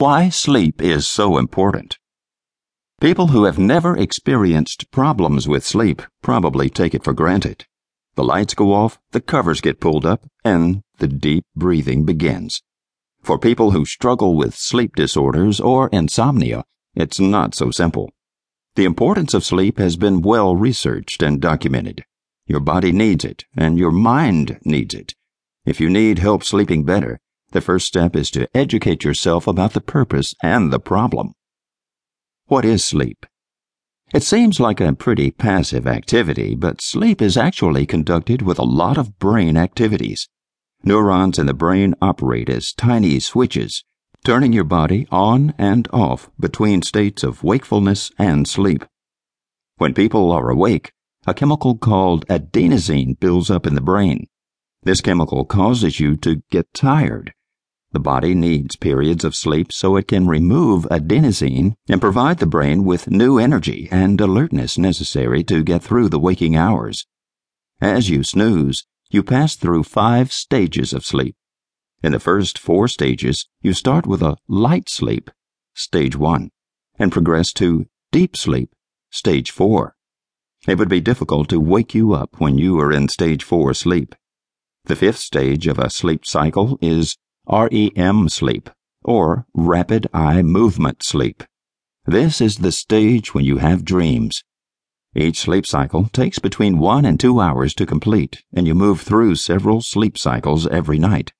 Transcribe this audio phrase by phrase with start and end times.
[0.00, 1.98] Why sleep is so important.
[3.00, 7.66] People who have never experienced problems with sleep probably take it for granted.
[8.14, 12.62] The lights go off, the covers get pulled up, and the deep breathing begins.
[13.24, 16.62] For people who struggle with sleep disorders or insomnia,
[16.94, 18.08] it's not so simple.
[18.76, 22.04] The importance of sleep has been well researched and documented.
[22.46, 25.16] Your body needs it, and your mind needs it.
[25.66, 27.18] If you need help sleeping better,
[27.50, 31.32] the first step is to educate yourself about the purpose and the problem.
[32.46, 33.26] What is sleep?
[34.14, 38.96] It seems like a pretty passive activity, but sleep is actually conducted with a lot
[38.96, 40.28] of brain activities.
[40.82, 43.84] Neurons in the brain operate as tiny switches,
[44.24, 48.84] turning your body on and off between states of wakefulness and sleep.
[49.76, 50.92] When people are awake,
[51.26, 54.26] a chemical called adenosine builds up in the brain.
[54.82, 57.34] This chemical causes you to get tired.
[57.90, 62.84] The body needs periods of sleep so it can remove adenosine and provide the brain
[62.84, 67.06] with new energy and alertness necessary to get through the waking hours.
[67.80, 71.34] As you snooze, you pass through five stages of sleep.
[72.02, 75.30] In the first four stages, you start with a light sleep,
[75.74, 76.50] stage one,
[76.98, 78.74] and progress to deep sleep,
[79.10, 79.94] stage four.
[80.66, 84.14] It would be difficult to wake you up when you are in stage four sleep.
[84.84, 87.16] The fifth stage of a sleep cycle is
[87.50, 88.68] REM sleep,
[89.04, 91.42] or rapid eye movement sleep.
[92.04, 94.42] This is the stage when you have dreams.
[95.16, 99.36] Each sleep cycle takes between one and two hours to complete, and you move through
[99.36, 101.32] several sleep cycles every night.